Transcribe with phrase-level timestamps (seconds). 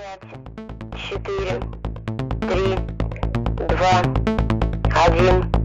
[0.00, 0.20] Пять,
[0.96, 1.60] четыре,
[2.48, 2.78] три,
[3.68, 4.00] два,
[5.04, 5.59] один.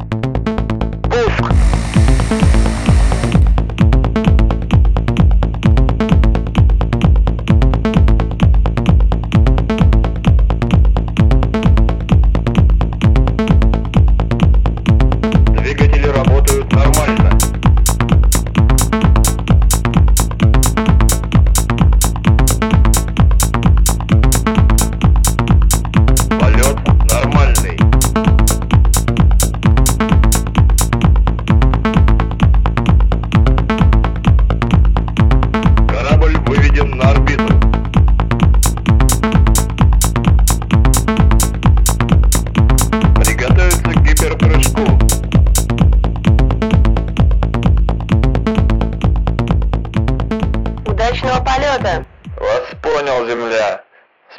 [51.78, 52.06] надо?
[52.38, 53.84] Вас понял, земля.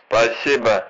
[0.08, 0.88] Спасибо.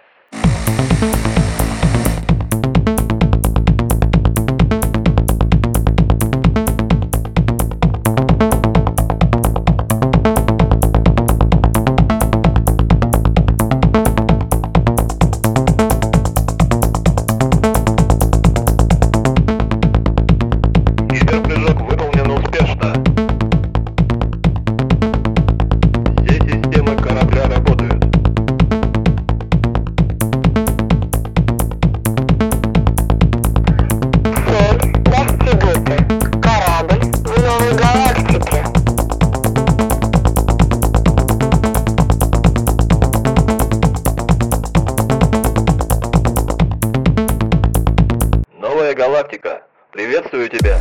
[49.36, 49.62] Практика.
[49.92, 50.80] Приветствую тебя.